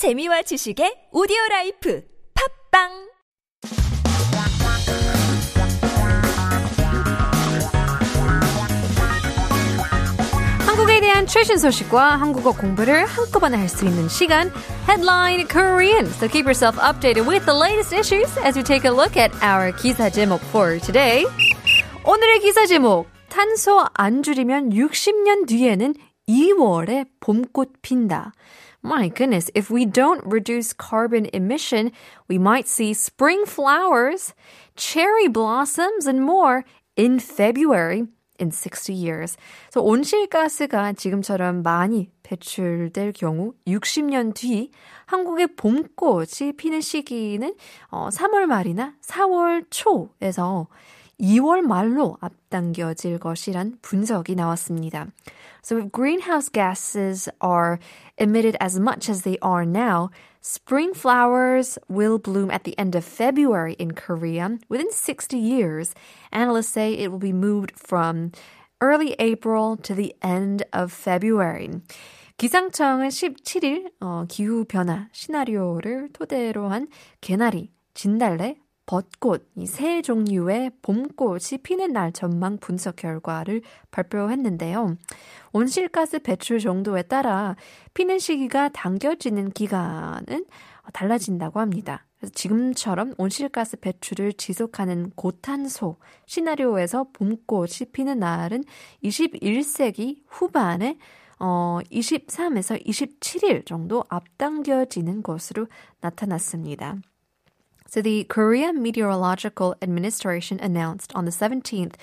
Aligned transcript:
재미와 0.00 0.40
지식의 0.40 1.12
오디오 1.12 1.36
라이프 1.50 2.02
팟빵 2.32 2.88
한국에 10.66 11.02
대한 11.02 11.26
최신 11.26 11.58
소식과 11.58 12.16
한국어 12.16 12.52
공부를 12.52 13.04
한꺼번에 13.04 13.58
할 13.58 13.68
수 13.68 13.84
있는 13.84 14.08
시간 14.08 14.50
Headline 14.88 15.46
Korean. 15.46 16.06
So 16.06 16.28
keep 16.28 16.46
yourself 16.46 16.80
updated 16.80 17.28
with 17.28 17.44
the 17.44 17.52
latest 17.52 17.92
issues 17.92 18.32
as 18.38 18.56
we 18.56 18.64
take 18.64 18.88
a 18.88 18.90
look 18.90 19.20
at 19.20 19.36
our 19.44 19.70
기사 19.76 20.08
제목 20.08 20.40
for 20.48 20.80
today. 20.80 21.26
오늘의 22.06 22.40
기사 22.40 22.64
제목 22.64 23.06
탄소 23.28 23.84
안 23.92 24.22
줄이면 24.22 24.70
60년 24.70 25.46
뒤에는 25.46 25.92
2월에 26.26 27.04
봄꽃 27.20 27.82
핀다. 27.82 28.32
My 28.82 29.08
goodness, 29.08 29.50
if 29.54 29.70
we 29.70 29.84
don't 29.84 30.24
reduce 30.24 30.72
carbon 30.72 31.28
emission, 31.34 31.92
we 32.28 32.38
might 32.38 32.66
see 32.66 32.94
spring 32.94 33.44
flowers, 33.44 34.32
cherry 34.74 35.28
blossoms, 35.28 36.06
and 36.06 36.24
more 36.24 36.64
in 36.96 37.18
February 37.18 38.06
in 38.38 38.50
60 38.50 38.94
years. 38.94 39.36
So 39.70 39.82
온실가스가 39.82 40.94
지금처럼 40.94 41.62
많이 41.62 42.10
배출될 42.22 43.12
경우 43.12 43.52
60년 43.66 44.34
뒤 44.34 44.70
한국의 45.06 45.56
봄꽃이 45.56 46.52
피는 46.56 46.80
시기는 46.80 47.54
어, 47.90 48.08
3월 48.08 48.46
말이나 48.46 48.94
4월 49.02 49.66
초에서 49.68 50.68
2월 51.20 51.60
말로 51.62 52.16
앞당겨질 52.20 53.18
것이란 53.18 53.78
분석이 53.82 54.34
나왔습니다. 54.34 55.08
So 55.62 55.76
if 55.76 55.92
greenhouse 55.92 56.48
gases 56.48 57.28
are 57.42 57.78
emitted 58.18 58.56
as 58.60 58.80
much 58.80 59.10
as 59.10 59.22
they 59.22 59.36
are 59.42 59.66
now, 59.66 60.10
spring 60.40 60.94
flowers 60.94 61.78
will 61.88 62.18
bloom 62.18 62.50
at 62.50 62.64
the 62.64 62.74
end 62.78 62.96
of 62.96 63.04
February 63.04 63.74
in 63.78 63.92
Korea 63.92 64.58
within 64.68 64.90
60 64.90 65.36
years. 65.36 65.94
Analysts 66.32 66.70
say 66.72 66.94
it 66.94 67.10
will 67.10 67.20
be 67.20 67.32
moved 67.32 67.72
from 67.76 68.32
early 68.80 69.14
April 69.18 69.76
to 69.76 69.94
the 69.94 70.14
end 70.22 70.64
of 70.72 70.90
February. 70.92 71.68
기상청은 72.38 73.08
17일 73.08 73.92
어, 74.00 74.24
기후 74.26 74.64
변화 74.64 75.08
시나리오를 75.12 76.08
토대로 76.14 76.68
한 76.68 76.88
개나리, 77.20 77.70
진달래, 77.92 78.56
벚꽃 78.90 79.48
이 79.56 79.66
세 79.66 80.02
종류의 80.02 80.72
봄꽃이 80.82 81.62
피는 81.62 81.92
날 81.92 82.10
전망 82.12 82.58
분석 82.58 82.96
결과를 82.96 83.62
발표했는데요. 83.92 84.96
온실가스 85.52 86.18
배출 86.18 86.58
정도에 86.58 87.02
따라 87.02 87.54
피는 87.94 88.18
시기가 88.18 88.68
당겨지는 88.70 89.52
기간은 89.52 90.44
달라진다고 90.92 91.60
합니다. 91.60 92.04
그래서 92.18 92.32
지금처럼 92.34 93.14
온실가스 93.16 93.76
배출을 93.76 94.32
지속하는 94.32 95.10
고탄소 95.10 95.98
시나리오에서 96.26 97.06
봄꽃이 97.12 97.92
피는 97.92 98.18
날은 98.18 98.64
21세기 99.04 100.22
후반에 100.26 100.98
어, 101.38 101.78
23에서 101.92 102.84
27일 102.84 103.64
정도 103.64 104.04
앞당겨지는 104.08 105.22
것으로 105.22 105.68
나타났습니다. 106.00 106.96
So 107.90 108.00
the 108.00 108.22
Korea 108.22 108.72
Meteorological 108.72 109.74
Administration 109.82 110.60
announced 110.60 111.10
on 111.16 111.24
the 111.24 111.32
17th 111.32 111.94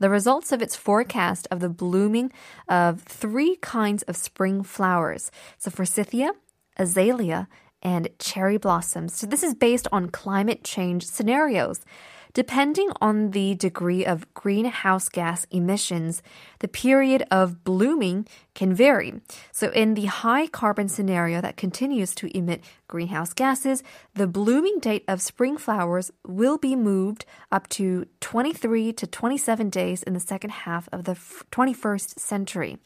the 0.00 0.10
results 0.10 0.50
of 0.50 0.60
its 0.60 0.74
forecast 0.74 1.46
of 1.52 1.60
the 1.60 1.68
blooming 1.68 2.32
of 2.68 3.02
three 3.02 3.54
kinds 3.54 4.02
of 4.02 4.16
spring 4.16 4.64
flowers. 4.64 5.30
So 5.56 5.70
forsythia, 5.70 6.32
azalea, 6.76 7.46
and 7.80 8.08
cherry 8.18 8.56
blossoms. 8.56 9.14
So 9.14 9.28
this 9.28 9.44
is 9.44 9.54
based 9.54 9.86
on 9.92 10.10
climate 10.10 10.64
change 10.64 11.06
scenarios. 11.06 11.84
Depending 12.35 12.89
on 13.01 13.31
the 13.31 13.55
degree 13.55 14.05
of 14.05 14.31
greenhouse 14.33 15.09
gas 15.09 15.45
emissions, 15.51 16.23
the 16.59 16.67
period 16.67 17.25
of 17.29 17.63
blooming 17.63 18.27
can 18.55 18.73
vary. 18.73 19.13
So, 19.51 19.69
in 19.71 19.95
the 19.95 20.05
high 20.05 20.47
carbon 20.47 20.87
scenario 20.87 21.41
that 21.41 21.57
continues 21.57 22.15
to 22.15 22.35
emit 22.35 22.63
greenhouse 22.87 23.33
gases, 23.33 23.83
the 24.15 24.27
blooming 24.27 24.79
date 24.79 25.03
of 25.07 25.21
spring 25.21 25.57
flowers 25.57 26.11
will 26.25 26.57
be 26.57 26.75
moved 26.75 27.25
up 27.51 27.67
to 27.69 28.05
23 28.21 28.93
to 28.93 29.07
27 29.07 29.69
days 29.69 30.03
in 30.03 30.13
the 30.13 30.19
second 30.19 30.51
half 30.51 30.87
of 30.91 31.03
the 31.03 31.15
21st 31.51 32.19
century. 32.19 32.77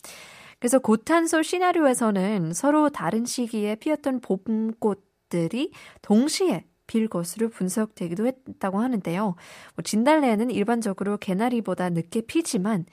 그래서 0.60 0.80
고탄소 0.80 1.44
시나리오에서는 1.44 2.54
서로 2.54 2.90
다른 2.90 3.26
시기에 3.26 3.76
피었던 3.76 4.22
봄꽃들이 4.22 5.72
동시에 6.02 6.66
필 6.91 7.07
것으로 7.07 7.51
분석되기도 7.51 8.27
했다고 8.27 8.81
하는데요. 8.81 9.23
뭐 9.23 9.83
진달래는 9.85 10.51
일반적으로 10.51 11.19
개나리보다 11.19 11.89
늦게 11.91 12.23
피지만 12.23 12.85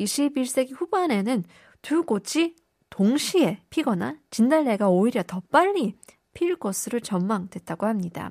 21세기 0.00 0.72
후반에는 0.74 1.44
두 1.82 2.02
꽃이 2.02 2.54
동시에 2.88 3.60
피거나 3.68 4.16
진달래가 4.30 4.88
오히려 4.88 5.22
더 5.22 5.42
빨리 5.50 5.96
필 6.32 6.56
것으로 6.56 7.00
전망됐다고 7.00 7.84
합니다. 7.84 8.30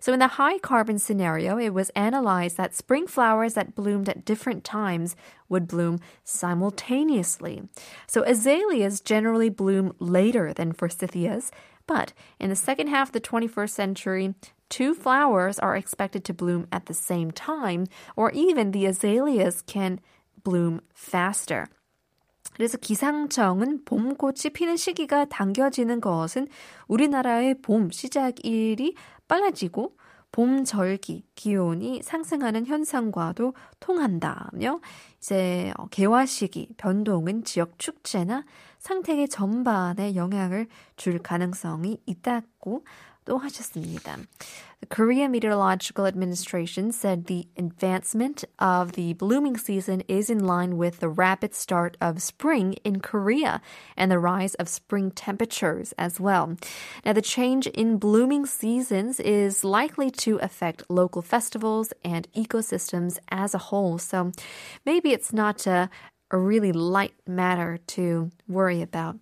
So 0.00 0.14
in 0.14 0.20
the 0.20 0.38
high 0.38 0.58
carbon 0.58 0.98
scenario, 0.98 1.58
it 1.58 1.74
was 1.74 1.90
analyzed 1.94 2.56
that 2.56 2.74
spring 2.74 3.06
flowers 3.06 3.52
that 3.56 3.74
bloomed 3.74 4.08
at 4.08 4.24
different 4.24 4.64
times 4.64 5.16
would 5.50 5.68
bloom 5.68 5.98
simultaneously. 6.24 7.60
So 8.08 8.24
azaleas 8.24 9.02
generally 9.02 9.50
bloom 9.50 9.92
later 10.00 10.54
than 10.54 10.72
forsythias, 10.72 11.50
but 11.86 12.12
in 12.38 12.48
the 12.48 12.56
second 12.56 12.88
half 12.88 13.08
of 13.08 13.12
the 13.12 13.20
21st 13.20 13.70
century, 13.70 14.34
two 14.68 14.94
flowers 14.94 15.58
are 15.58 15.76
expected 15.76 16.24
to 16.24 16.34
bloom 16.34 16.66
at 16.72 16.86
the 16.86 16.94
same 16.94 17.30
time, 17.30 17.86
or 18.16 18.30
even 18.32 18.72
the 18.72 18.86
azaleas 18.86 19.62
can 19.66 20.00
bloom 20.42 20.80
faster. 20.94 21.66
그래서 22.54 22.78
기상청은 22.78 23.84
봄꽃이 23.84 24.52
피는 24.54 24.76
시기가 24.76 25.26
당겨지는 25.26 26.00
것은 26.00 26.48
우리나라의 26.88 27.60
봄 27.60 27.90
시작일이 27.90 28.94
빨라지고 29.28 29.94
봄 30.32 30.64
절기 30.64 31.24
기온이 31.34 32.02
상승하는 32.02 32.66
현상과도 32.66 33.54
통한다며 33.80 34.80
이제 35.18 35.72
개화 35.90 36.26
시기 36.26 36.68
변동은 36.76 37.44
지역 37.44 37.78
축제나 37.78 38.44
상태계 38.85 39.27
전반에 39.27 40.15
영향을 40.15 40.67
줄 40.95 41.19
가능성이 41.19 41.99
있다고 42.05 42.83
또 43.25 43.37
하셨습니다. 43.37 44.17
The 44.81 44.87
Korea 44.89 45.29
Meteorological 45.29 46.07
Administration 46.07 46.91
said 46.91 47.27
the 47.27 47.47
advancement 47.55 48.43
of 48.57 48.93
the 48.93 49.13
blooming 49.13 49.55
season 49.55 50.01
is 50.07 50.31
in 50.31 50.43
line 50.43 50.75
with 50.75 50.99
the 50.99 51.07
rapid 51.07 51.53
start 51.53 51.95
of 52.01 52.19
spring 52.19 52.73
in 52.83 52.99
Korea 52.99 53.61
and 53.95 54.11
the 54.11 54.17
rise 54.17 54.55
of 54.55 54.67
spring 54.67 55.11
temperatures 55.11 55.93
as 55.99 56.19
well. 56.19 56.57
Now, 57.05 57.13
the 57.13 57.21
change 57.21 57.67
in 57.67 57.97
blooming 57.97 58.47
seasons 58.47 59.19
is 59.19 59.63
likely 59.63 60.09
to 60.25 60.37
affect 60.41 60.89
local 60.89 61.21
festivals 61.21 61.93
and 62.03 62.27
ecosystems 62.33 63.19
as 63.29 63.53
a 63.53 63.69
whole. 63.69 63.99
So 63.99 64.31
maybe 64.83 65.11
it's 65.13 65.31
not 65.31 65.67
a 65.67 65.91
a 66.31 66.37
really 66.37 66.71
light 66.71 67.13
matter 67.27 67.77
to 67.87 68.31
worry 68.47 68.81
about. 68.81 69.17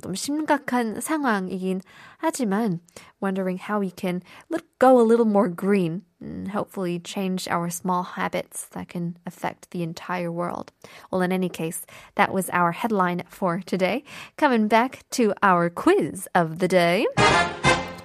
너무 0.00 0.14
심각한 0.14 1.00
상황이긴 1.00 1.82
하지만 2.18 2.80
wondering 3.20 3.58
how 3.58 3.78
we 3.78 3.90
can 3.90 4.22
let 4.48 4.62
go 4.78 4.98
a 5.00 5.04
little 5.04 5.26
more 5.26 5.48
green 5.48 6.02
and 6.20 6.48
hopefully 6.48 6.98
change 6.98 7.48
our 7.48 7.68
small 7.68 8.02
habits 8.16 8.66
that 8.72 8.88
can 8.88 9.16
affect 9.26 9.70
the 9.70 9.82
entire 9.82 10.32
world. 10.32 10.72
Well, 11.10 11.22
in 11.22 11.32
any 11.32 11.48
case, 11.48 11.84
that 12.14 12.32
was 12.32 12.48
our 12.50 12.72
headline 12.72 13.22
for 13.28 13.60
today. 13.64 14.04
Coming 14.36 14.68
back 14.68 15.04
to 15.12 15.34
our 15.42 15.68
quiz 15.70 16.26
of 16.34 16.58
the 16.58 16.68
day. 16.68 17.06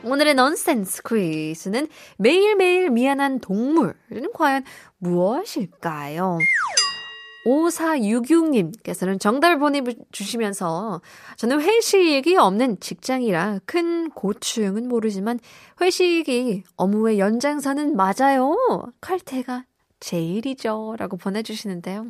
오늘의 0.03 0.35
넌센스 0.35 1.01
퀴즈는 1.01 1.87
매일매일 2.17 2.91
미안한 2.91 3.39
동물은 3.39 4.33
과연 4.35 4.63
무엇일까요? 4.99 6.37
5466님께서는 7.44 9.18
정답을 9.18 9.58
보내주시면서 9.58 11.00
저는 11.36 11.60
회식이 11.60 12.36
없는 12.36 12.80
직장이라 12.80 13.60
큰 13.64 14.10
고충은 14.10 14.88
모르지만 14.88 15.38
회식이 15.80 16.64
업무의 16.76 17.18
연장선은 17.18 17.96
맞아요. 17.96 18.56
칼퇴가 19.00 19.64
제일이죠. 20.00 20.96
라고 20.98 21.16
보내주시는데요. 21.16 22.06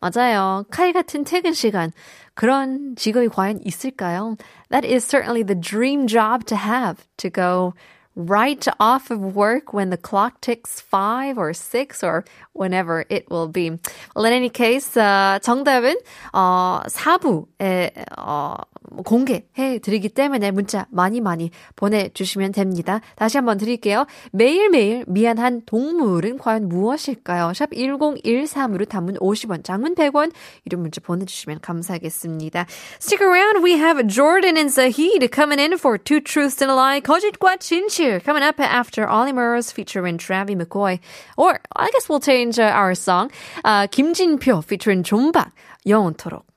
맞아요. 0.00 0.64
칼 0.70 0.92
같은 0.92 1.24
퇴근 1.24 1.52
시간. 1.52 1.92
그런 2.34 2.94
직업이 2.96 3.28
과연 3.28 3.60
있을까요? 3.64 4.36
That 4.70 4.86
is 4.86 5.04
certainly 5.04 5.44
the 5.44 5.60
dream 5.60 6.06
job 6.06 6.44
to 6.46 6.56
have. 6.56 7.04
To 7.18 7.30
go 7.30 7.74
right 8.17 8.67
off 8.79 9.11
of 9.11 9.19
work 9.35 9.73
when 9.73 9.91
the 9.91 9.97
clock 9.97 10.41
ticks 10.41 10.81
five 10.81 11.37
or 11.37 11.53
six 11.53 12.03
or 12.03 12.25
whenever 12.53 13.05
it 13.09 13.29
will 13.29 13.47
be. 13.47 13.69
Well, 14.15 14.25
in 14.25 14.33
any 14.33 14.49
case, 14.49 14.97
uh, 14.97 15.39
정답은 15.39 15.95
어, 16.33 16.81
4부에 16.87 17.91
어, 18.17 18.57
공개해 19.04 19.78
드리기 19.80 20.08
때문에 20.08 20.50
문자 20.50 20.86
많이 20.90 21.20
많이 21.20 21.50
보내주시면 21.76 22.52
됩니다. 22.52 23.00
다시 23.16 23.38
한번 23.38 23.58
드릴게요. 23.58 24.06
매일매일 24.32 25.04
미안한 25.06 25.62
동물은 25.66 26.38
과연 26.38 26.68
무엇일까요? 26.68 27.52
샵 27.54 27.70
1013으로 27.70 28.88
단문 28.88 29.16
50원, 29.16 29.64
장문 29.64 29.94
100원 29.94 30.32
이런 30.64 30.82
문자 30.82 31.00
보내주시면 31.00 31.60
감사하겠습니다. 31.60 32.66
Stick 33.00 33.24
around. 33.24 33.62
We 33.64 33.74
have 33.74 34.06
Jordan 34.06 34.56
and 34.56 34.72
Zahid 34.72 35.28
coming 35.32 35.60
in 35.60 35.74
for 35.78 35.98
Two 35.98 36.20
Truths 36.20 36.62
and 36.62 36.70
a 36.70 36.76
Lie. 36.76 37.00
거짓과 37.00 37.56
진실 37.58 38.22
coming 38.22 38.42
up 38.42 38.60
after 38.60 39.08
Ollie 39.08 39.32
Murs 39.32 39.72
featuring 39.72 40.18
Travis 40.18 40.56
McCoy. 40.56 41.00
Or 41.36 41.60
I 41.74 41.90
guess 41.90 42.08
we'll 42.08 42.20
change 42.20 42.58
uh, 42.58 42.72
our 42.72 42.94
song. 42.94 43.30
Uh, 43.64 43.86
김진표 43.86 44.64
featuring 44.64 45.02
존박 45.02 45.52
영원토록. 45.86 46.51